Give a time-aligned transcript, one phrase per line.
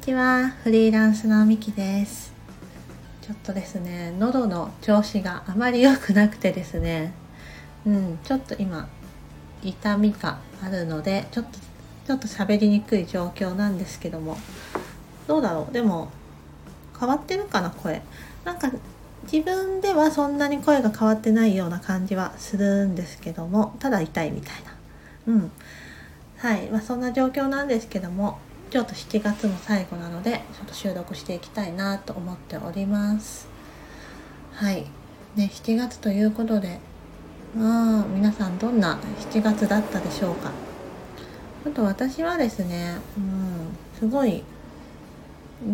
[0.00, 0.48] ちは。
[0.64, 2.32] フリーランスのみきです。
[3.20, 7.12] ちょっとですね喉の調子があまり良くなくてですね。
[7.84, 8.88] うんちょっと今
[9.62, 11.58] 痛みがあるのでちょっと
[12.06, 14.38] ちょっと喋りにくい状況なんですけども。
[15.28, 15.72] どうだろう？
[15.72, 16.10] でも
[16.98, 17.68] 変わってるかな？
[17.68, 18.00] 声。
[18.46, 18.72] なんか
[19.30, 25.34] 自分ではそんなに声が変わってないような感じはするんですけどもただ痛いみたいな。
[25.34, 25.52] うん。
[26.38, 28.38] はい、まあ、そんな状況なんですけども
[28.70, 33.48] ちょっと7月も最後なのでちょっと収録していきたいなと思っております。
[34.52, 34.86] はい。
[35.34, 36.78] ね7月ということで
[37.56, 38.98] まあ皆さんどんな
[39.32, 40.52] 7月だったでしょうか？
[41.66, 44.44] あと私はですねうんすごいい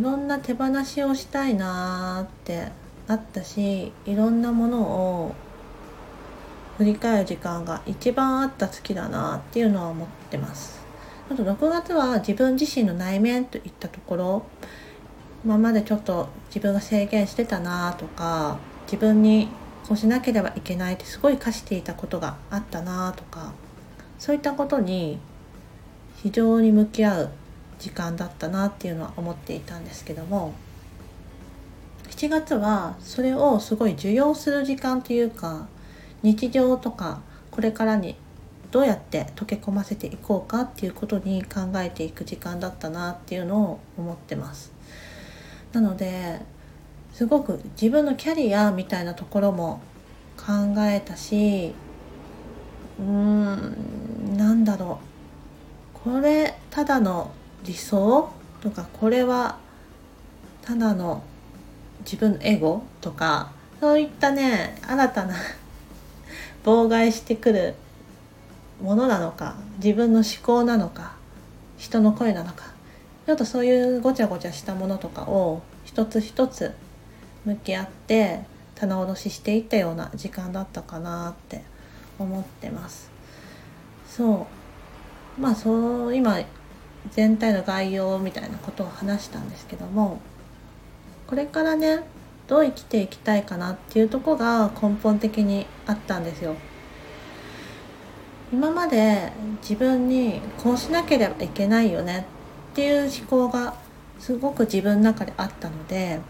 [0.00, 2.72] ろんな手放しをしたいなーって
[3.08, 5.34] あったしいろんなものを
[6.78, 10.85] 振り返る時間が一番あった月だなっていうのは思ってます。
[11.28, 14.46] あと6月は自分自身の内面といったところ
[15.44, 19.48] 今までちょっと自分が制限してたなとか自分に
[19.86, 23.52] こうしなければいけないってすごい課していたことがあったなとか
[24.18, 25.18] そういったことに
[26.16, 27.30] 非常に向き合う
[27.78, 30.54] 時間だったなっていうのは思っていたんですけども
[32.10, 35.68] 7月はそれをすごい受容する時間というか
[36.22, 38.16] 日常とかこれからに
[38.70, 44.72] どうやって溶け込ませていこうかっていうことに考えていく時間だったなっていうのを思ってます。
[45.72, 46.40] なので
[47.12, 49.80] すごく自分のキャリアみたいなところも
[50.36, 51.74] 考えたし
[52.98, 56.08] うーんなんだろう。
[56.10, 57.32] これただの
[57.64, 58.30] 理想
[58.60, 59.58] とかこれは
[60.62, 61.22] ただの
[62.00, 65.34] 自分のエゴとかそういったね新たな
[66.64, 67.74] 妨害してくる
[68.82, 71.14] ものなのか自分の思考なのか
[71.78, 72.76] 人の声なのか。
[73.26, 76.72] ちょっとそういうごちゃごちゃしたものとかを一つ一つ
[77.44, 78.42] 向き合って
[78.76, 81.62] 棚卸ししていったような時間だったかなって
[82.20, 83.10] 思ってます。
[84.08, 84.46] そ
[85.38, 85.40] う。
[85.40, 86.38] まあそう今
[87.10, 90.18] 全体の概要みたいなことを話したんですけども
[91.26, 92.04] これからね
[92.46, 96.54] どう生きていきたいかなっていうとこが根本的にあったんですよ。
[98.52, 102.26] 今まで自分にこうしなければいけないよね
[102.72, 103.74] っていう思考が
[104.18, 106.20] すごく自分の中であったので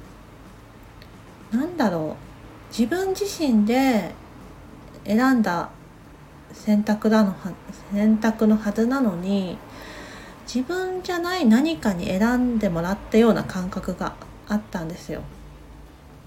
[1.50, 4.12] なんだろう自分自身で
[5.04, 5.71] 選んだ
[6.53, 7.53] 選択だのは
[7.93, 9.59] 選択のはずなのに
[10.53, 14.15] 自分じゃない何かに選んでもらったような感覚が
[14.48, 15.22] あったんですよ。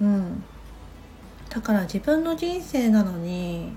[0.01, 0.43] うん、
[1.49, 3.73] だから自分の人生なのに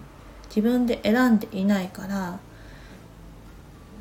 [0.54, 2.38] 自分で選んでいないから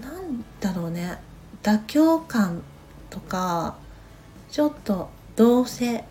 [0.02, 1.18] なんだろうね。
[1.64, 2.62] 妥協感
[3.10, 3.78] とか
[4.50, 6.04] ちょっとどうせ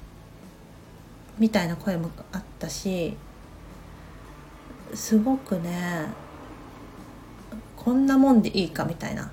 [1.39, 3.17] みたいな声もあったし
[4.95, 6.06] すごくね
[7.77, 9.31] こんなもんでいいかみたいな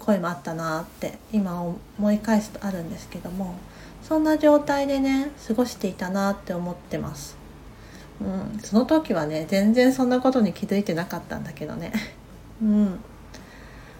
[0.00, 3.58] 声もあったなって今思い返すとあるんですけども
[4.02, 7.37] そんな状態でね過ごしていたなって思ってます。
[8.20, 11.92] うん、その時はね全然そんなことに気づいてなかったんだけどね、
[12.60, 12.98] うん、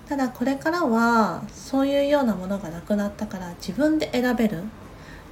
[0.08, 4.62] ただこれからはそういうようなものがなくなったから自分で選べる。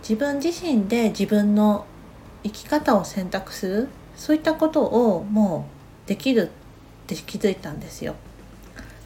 [0.08, 1.84] 自分自身で自分の
[2.44, 3.88] 生き方を選択する。
[4.16, 5.66] そういったことをも
[6.04, 6.50] うできるっ
[7.08, 8.14] て気づいたんですよ。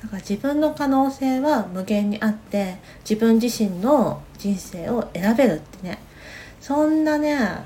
[0.03, 6.01] だから自分の可能性は無限にあって自分自身の人生を選べるってね。
[6.61, 7.65] そんなね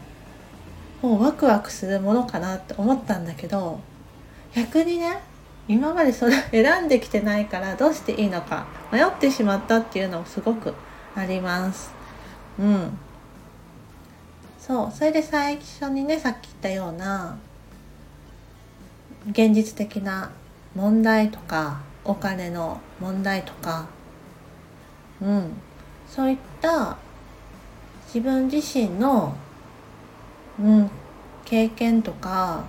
[1.05, 3.79] もうワクワクするものかなって思ったんだけど
[4.55, 5.21] 逆にね
[5.69, 10.73] 今までそれ 選んできてないからどうしていいのか迷ってしまったっていうのもすごく
[11.15, 11.93] あります。
[12.59, 12.99] うん。
[14.59, 17.37] そうそれで最初にねさっき言ったような
[19.31, 20.31] 現実的な
[20.75, 23.85] 問題とかお金の問題とか
[25.21, 25.53] うん。
[26.09, 26.97] そういった
[28.07, 29.37] 自分自身の
[30.61, 30.91] うん、
[31.45, 32.65] 経験とか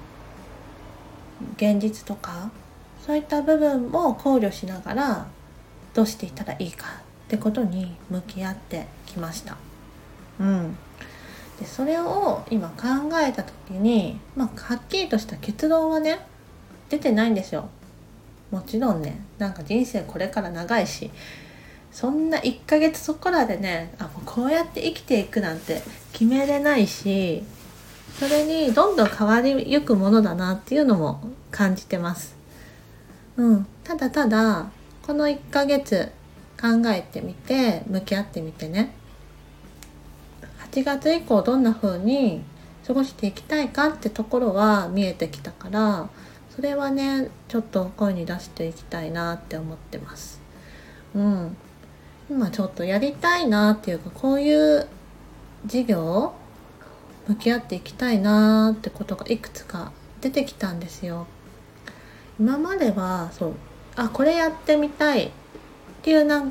[1.58, 2.50] 現実とか
[3.06, 5.28] そういった部分も考慮しながら
[5.94, 9.58] どうしていったらいいかってことに向き合ってきました。
[10.40, 10.78] うん、
[11.60, 12.86] でそれを今考
[13.20, 16.20] えた時に、まあ、はっきりとした結論はね
[16.90, 17.70] 出てないんですよ。
[18.52, 21.12] もちろんねなんか人生これから長いし
[21.92, 27.44] そんな1ヶ月そこらでねあもうこうやって生きていくなんて決めれないし
[28.20, 31.20] それにどんどん変わりゆくものだなっていうのも
[31.52, 32.36] 感じてます。
[33.38, 34.70] うん、ただただ
[35.06, 36.12] この1ヶ月
[36.60, 38.94] 考えてみて向き合ってみてね。
[40.72, 42.44] 8月以降どんな風に
[42.88, 46.10] 過ごしていきたいかってところは見えてきたから
[46.56, 50.42] それはねちょっと声に出していきたいなって思ってます。
[51.14, 51.58] うん。
[52.30, 54.88] 今ちょっとやりたいなっていうかこういう
[55.66, 56.34] 事業
[57.28, 59.92] 向き合っていきたいなーってことがいくつか
[60.22, 61.28] 出てきたんですよ。
[62.40, 63.54] 今まではそう
[63.96, 65.32] あこれやってみたいっ
[66.02, 66.46] ていうな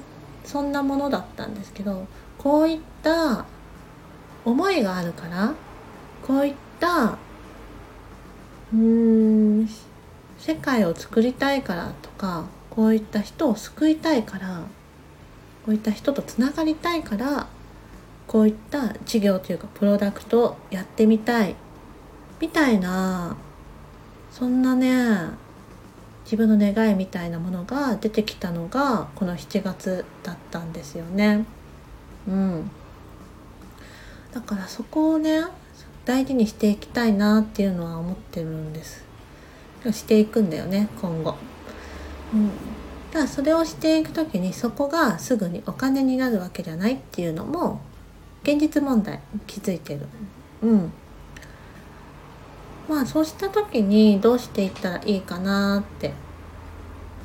[0.44, 2.06] そんなものだったんですけど
[2.38, 3.44] こういった
[4.44, 5.55] 思いがあるから
[6.23, 9.69] こういったうーん
[10.38, 14.62] 世界を作りたいからとかこういった人を救いたいから
[15.65, 17.47] こういった人とつながりたいから
[18.35, 21.55] こういった事業というかプロダクトをやってみたい。
[22.41, 23.37] みたいな
[24.33, 25.29] そんなね
[26.25, 31.47] 自分の願いみたいなものが出てきたのがこの7月だったんですよね。
[32.27, 32.71] うん、
[34.33, 35.45] だからそこをね
[36.05, 39.05] 大事にしていきたいなっていうのは思ってるんです。
[39.93, 41.37] していくんだよね今後、
[42.33, 42.53] うん、だ
[43.13, 47.81] からそれをしていく時にそこがすぐにお金になるわけじゃないっていうのも
[48.44, 50.06] 現実問題気づいてる。
[50.62, 50.93] うん。
[52.87, 56.12] まあそうした時にどうしていったらいいかなって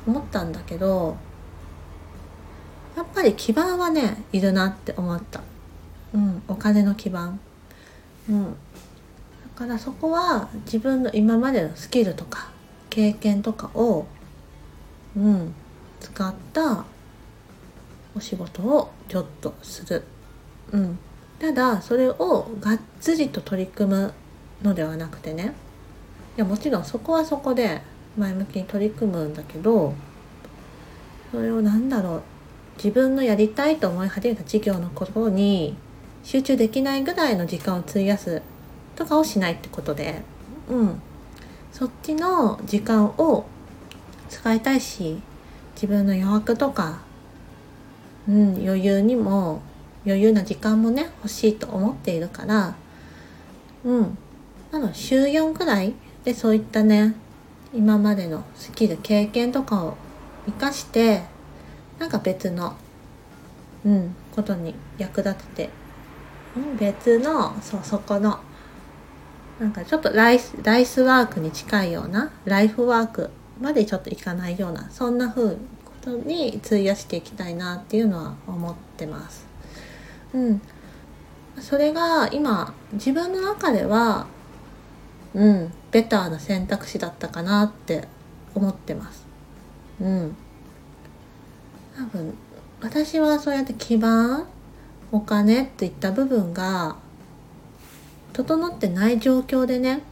[0.06, 1.18] 思ったんだけど
[2.96, 5.42] やっぱり基盤はねいるなって思った。
[6.14, 6.42] うん。
[6.48, 7.38] お金の基盤。
[8.28, 8.44] うん。
[8.44, 8.50] だ
[9.54, 12.50] からそこは自分の今までのスキルとか
[12.88, 14.06] 経験とかを
[15.14, 15.54] うん。
[16.00, 16.84] 使った
[18.16, 20.02] お仕事をちょっとする。
[20.72, 20.98] うん
[21.40, 24.12] ただそれをがっつりと取り組む
[24.62, 25.54] のではなくてね。
[26.36, 27.80] いやもちろんそこはそこで
[28.16, 29.94] 前向きに取り組むんだけど
[31.32, 32.22] それを何だろう。
[32.76, 35.76] 自分のやりたいと思い始めた事業のことに
[36.22, 38.40] 集中できないぐらいの時間を費やす
[38.96, 40.22] とかをしないってことで。
[40.68, 41.02] うん。
[41.72, 43.46] そっちの時間を
[44.28, 45.20] 使いたいし
[45.74, 47.00] 自分の余白とか、
[48.28, 49.62] うん、余裕にも
[50.04, 52.74] 余裕な時間もね欲しいと思っているから
[53.84, 54.18] うん
[54.70, 55.94] なの週4くらい
[56.24, 57.14] でそういったね
[57.74, 59.96] 今までのスキル経験とかを
[60.46, 61.22] 生かして
[61.98, 62.76] なんか別の
[63.84, 65.70] うんことに役立てて、
[66.56, 68.40] うん、別のそうそこの
[69.58, 73.30] なんかちょっとライスライスワークに近いようなライフワーク
[73.60, 75.56] までちょっといかないようなそんな風こ
[76.00, 79.49] とに費やしていきたいなっていうのは思ってます。
[80.34, 80.62] うん、
[81.60, 84.26] それが今自分の中では
[85.34, 88.06] うんベターな選択肢だったかなって
[88.54, 89.26] 思ってます。
[90.00, 90.36] うん、
[91.96, 92.34] 多分
[92.80, 94.46] 私はそうやって基盤
[95.12, 96.96] お金といった部分が
[98.32, 100.02] 整ってない状況でね、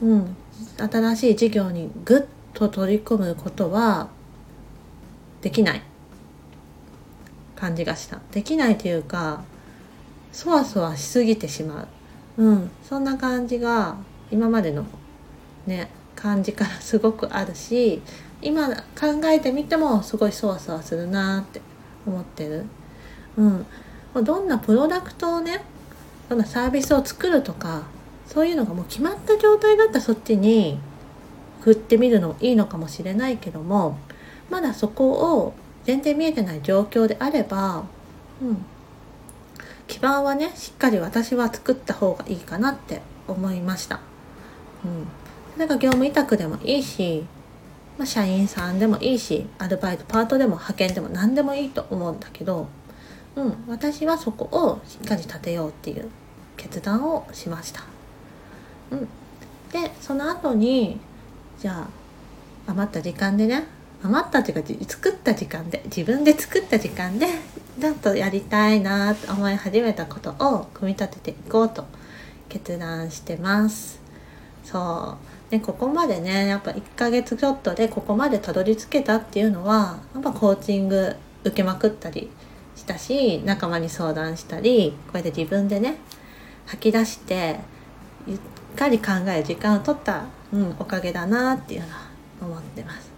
[0.00, 0.36] うん、
[0.78, 2.22] 新しい事業にぐっ
[2.54, 4.08] と取り組むことは
[5.40, 5.82] できない。
[7.60, 8.20] 感じがした。
[8.32, 9.42] できないというか
[10.32, 11.86] そわそわしすぎてしま
[12.38, 13.96] う、うん、そんな感じが
[14.30, 14.86] 今までの
[15.66, 18.00] ね感じからすごくあるし
[18.40, 21.60] 今考えてみてもすごいそわそわするなって
[22.06, 22.64] 思ってる、
[23.36, 23.66] うん、
[24.24, 25.62] どんなプロダクトをね
[26.28, 27.82] どんなサービスを作るとか
[28.26, 30.78] そういうのがもう決まった状態だったらそっちに
[31.62, 33.98] 振ってみるのもいいのかもしれないけども
[34.48, 35.54] まだそこを
[35.90, 37.82] 全然見えてない状況であれば、
[38.40, 38.64] うん、
[39.88, 43.98] 基盤はねしっかり私は作った方がいいかなって思いました。
[44.84, 45.08] うん、
[45.54, 47.24] それが業務委託でもいいし、
[47.98, 52.68] まあ、社員さんでもいいしアルバイトパートでも派遣でも何でもいいと思うんだけど、
[53.34, 56.08] うん、私はそこをしっかり立てようっていう
[56.56, 57.82] 決断をしました。
[58.92, 59.00] うん、
[59.72, 61.00] でその後に
[61.58, 61.88] じゃ
[62.68, 67.26] あ余った時間でね余ったっていうか作った時間で自分で作った時間で
[67.80, 71.84] ちょっとやりたいなと思い始めたことを組み立てていこうと
[72.48, 74.00] 決断してます。
[74.64, 75.50] そう。
[75.50, 82.30] でここまでねやっぱ1ヶ月ちょっとでここまでたどり着けたっていうのはやっぱコーチング受けまくったり
[82.76, 85.96] したし仲間に相談したりこうやって自分でね
[86.66, 87.58] 吐き出して
[88.28, 88.38] ゆっ
[88.76, 91.94] かり考える時間を取った、うん、おかげだなっていうのは
[92.40, 93.09] 思ってます。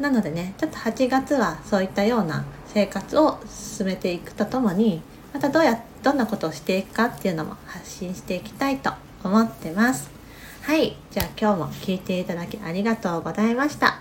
[0.00, 8.92] なのでねちょっと8月はそういったような生活を進めていくとともにまたどうやどんなことをしていくかっていうのも発信していきたいと
[9.24, 10.10] 思ってます。
[10.62, 14.00] はいじゃあ今日も聞いていただきありがとうございました。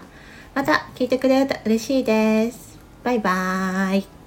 [0.53, 2.79] また聞いてくれると嬉しいです。
[3.03, 4.20] バイバーイ。